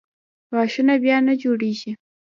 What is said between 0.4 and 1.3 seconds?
غاښونه بیا